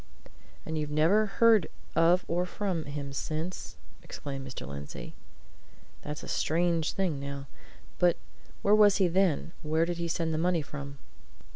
"And 0.65 0.79
you've 0.79 0.89
never 0.89 1.27
heard 1.27 1.67
of 1.95 2.25
or 2.27 2.47
from 2.47 2.85
him 2.85 3.13
since?" 3.13 3.77
exclaimed 4.01 4.47
Mr. 4.47 4.65
Lindsey. 4.65 5.13
"That's 6.01 6.23
a 6.23 6.27
strange 6.27 6.93
thing, 6.93 7.19
now. 7.19 7.45
But 7.99 8.17
where 8.63 8.73
was 8.73 8.97
he 8.97 9.07
then? 9.07 9.51
Where 9.61 9.85
did 9.85 9.99
he 9.99 10.07
send 10.07 10.33
the 10.33 10.39
money 10.39 10.63
from?" 10.63 10.97